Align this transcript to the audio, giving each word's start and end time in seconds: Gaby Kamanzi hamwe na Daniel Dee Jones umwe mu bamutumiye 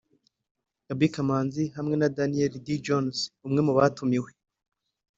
Gaby 0.87 1.07
Kamanzi 1.15 1.63
hamwe 1.75 1.95
na 1.97 2.07
Daniel 2.17 2.53
Dee 2.65 2.83
Jones 2.85 3.17
umwe 3.47 3.61
mu 3.67 3.71
bamutumiye 3.77 4.31